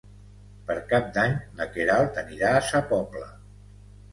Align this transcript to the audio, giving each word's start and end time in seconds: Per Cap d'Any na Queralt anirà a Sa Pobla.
Per 0.69 0.77
Cap 0.93 1.11
d'Any 1.17 1.35
na 1.59 1.67
Queralt 1.75 2.17
anirà 2.25 2.55
a 2.61 2.65
Sa 2.71 2.83
Pobla. 2.93 3.29